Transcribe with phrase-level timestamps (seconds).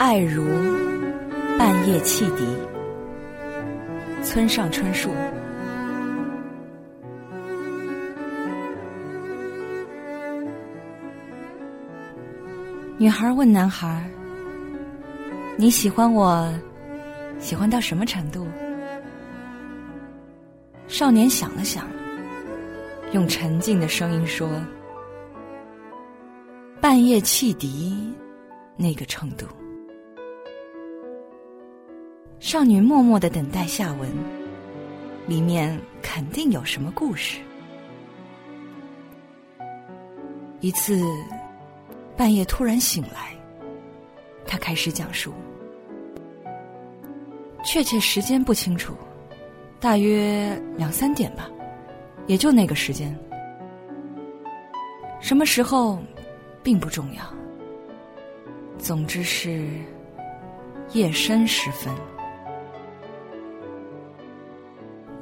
[0.00, 0.42] 爱如
[1.58, 2.42] 半夜汽笛，
[4.22, 5.10] 村上春树。
[12.96, 14.08] 女孩问男孩
[15.58, 16.50] ：“你喜欢我，
[17.38, 18.46] 喜欢到什么程度？”
[20.88, 21.86] 少年想了想，
[23.12, 24.48] 用沉静的声音说
[26.80, 28.10] ：“半夜汽笛
[28.78, 29.44] 那个程度。”
[32.40, 34.10] 少女默默的等待下文，
[35.26, 37.38] 里面肯定有什么故事。
[40.60, 41.00] 一次。
[42.16, 43.34] 半夜突然醒来，
[44.44, 45.32] 他开始讲述，
[47.64, 48.92] 确切时间不清楚，
[49.80, 51.48] 大约两三点吧，
[52.26, 53.18] 也就那个时间。
[55.18, 55.98] 什么时候，
[56.62, 57.24] 并不重要。
[58.76, 59.66] 总之是
[60.92, 61.90] 夜深时分，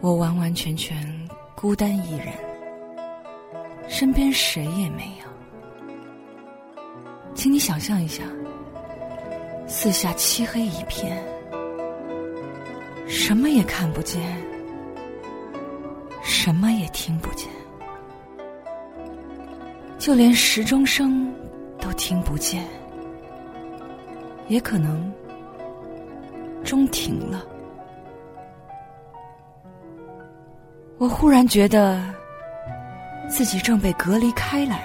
[0.01, 0.97] 我完完全全
[1.57, 2.29] 孤单一人，
[3.89, 5.27] 身边谁也没有。
[7.35, 8.23] 请你想象一下，
[9.67, 11.21] 四下漆黑一片，
[13.09, 14.23] 什么也看不见，
[16.23, 17.49] 什么也听不见，
[19.99, 21.33] 就连时钟声
[21.81, 22.65] 都听不见，
[24.47, 25.13] 也可能
[26.65, 27.45] 钟停了。
[30.99, 32.03] 我忽然觉得
[33.29, 34.83] 自己正被隔离开来。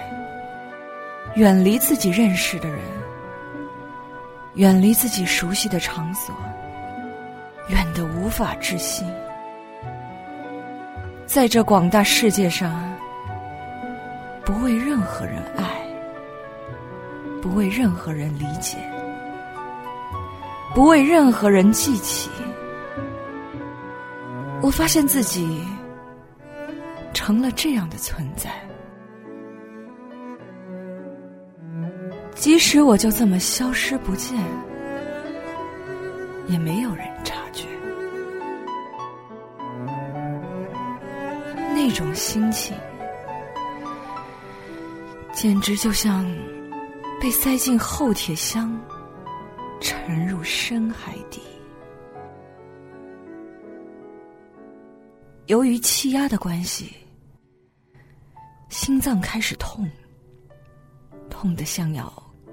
[1.34, 2.78] 远离自己认识的人，
[4.54, 6.32] 远离自己熟悉的场所，
[7.68, 9.04] 远得无法置信。
[11.26, 12.88] 在这广大世界上，
[14.44, 15.64] 不为任何人爱，
[17.42, 18.76] 不为任何人理解，
[20.72, 22.30] 不为任何人记起。
[24.62, 25.66] 我发现自己
[27.14, 28.50] 成了这样的存在。
[32.34, 34.36] 即使我就这么消失不见，
[36.48, 37.66] 也没有人察觉。
[41.72, 42.76] 那种心情，
[45.32, 46.24] 简直就像
[47.20, 48.78] 被塞进厚铁箱，
[49.80, 51.40] 沉入深海底。
[55.46, 56.90] 由于气压的关系，
[58.84, 59.90] 心脏开始痛，
[61.30, 62.04] 痛得像要。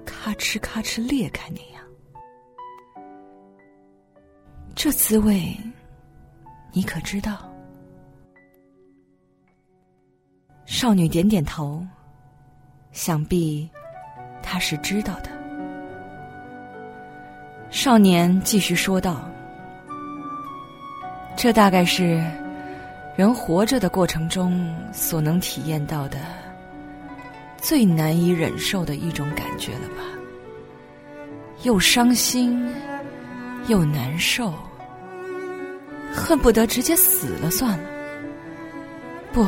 [0.06, 1.84] 咔哧咔哧裂开那样，
[4.74, 5.54] 这滋味
[6.72, 7.52] 你可知道？
[10.64, 11.86] 少女点点头，
[12.92, 13.68] 想必
[14.42, 15.28] 她是知道的。
[17.70, 19.28] 少年继续说道
[21.36, 22.24] ：“这大概是
[23.16, 26.18] 人活着的过程中所能体验到的。”
[27.62, 30.02] 最难以忍受的一种感觉了吧？
[31.62, 32.68] 又伤心，
[33.68, 34.52] 又难受，
[36.12, 37.84] 恨不得直接死了算了。
[39.32, 39.46] 不，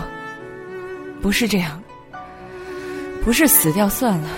[1.21, 1.83] 不是这样，
[3.25, 4.29] 不是死掉算了，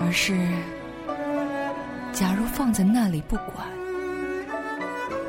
[0.00, 0.32] 而是，
[2.12, 3.66] 假如放在那里不管，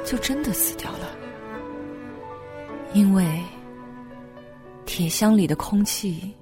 [0.05, 1.04] 就真的死掉了，
[2.95, 3.39] 因为
[4.85, 6.33] 铁箱里的空气。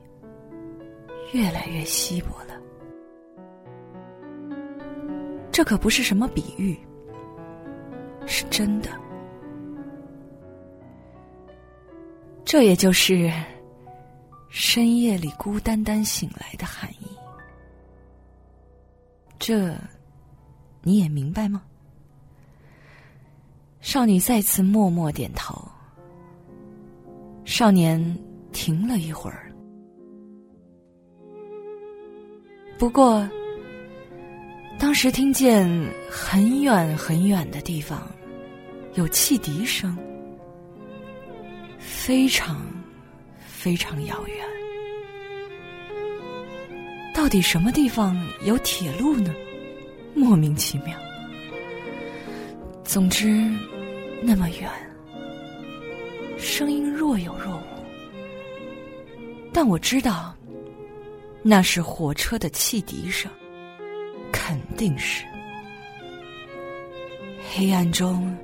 [1.33, 2.61] 越来越稀薄了，
[5.51, 6.77] 这可不是什么比喻，
[8.27, 8.91] 是真的。
[12.45, 13.33] 这也就是
[14.49, 17.07] 深夜里孤单单醒来的含义。
[19.39, 19.75] 这
[20.83, 21.63] 你也明白吗？
[23.81, 25.67] 少女再次默默点头。
[27.53, 28.03] 少年
[28.51, 29.53] 停了一会儿。
[32.79, 33.29] 不过，
[34.79, 35.69] 当时听见
[36.09, 38.11] 很远很远的地方
[38.95, 39.95] 有汽笛声，
[41.77, 42.59] 非常
[43.45, 44.37] 非常遥远。
[47.13, 49.31] 到底什么地方有铁路呢？
[50.15, 50.97] 莫名其妙。
[52.83, 53.47] 总之，
[54.23, 54.67] 那么远，
[56.43, 57.63] 声音若有若无，
[59.53, 60.35] 但我知道。
[61.41, 63.31] 那是火车的汽笛声，
[64.31, 65.25] 肯定是。
[67.49, 68.37] 黑暗中，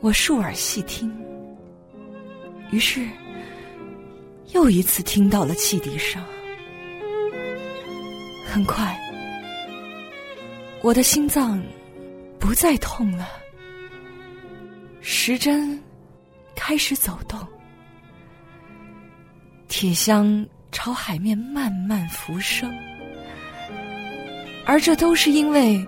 [0.00, 1.10] 我竖耳细听，
[2.70, 3.06] 于是
[4.52, 6.22] 又一次听到了汽笛声。
[8.46, 8.98] 很快，
[10.82, 11.62] 我的心脏
[12.38, 13.28] 不再痛了，
[15.02, 15.78] 时针
[16.62, 17.40] 开始走动，
[19.66, 22.70] 铁箱朝海面慢慢浮升，
[24.66, 25.84] 而这都是因为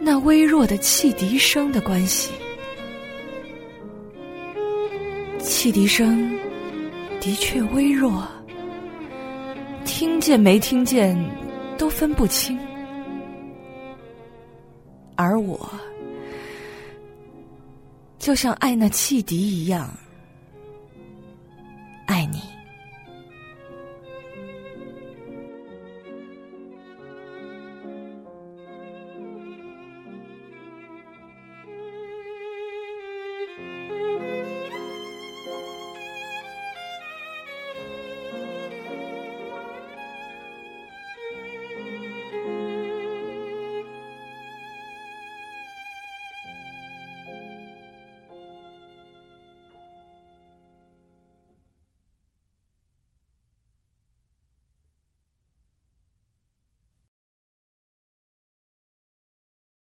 [0.00, 2.32] 那微弱的汽笛声的关系。
[5.38, 6.36] 汽笛声
[7.20, 8.26] 的确微弱，
[9.84, 11.16] 听见没听见
[11.78, 12.58] 都分不清。
[15.14, 15.70] 而我，
[18.20, 19.90] 就像爱那汽笛一样
[22.06, 22.49] 爱你。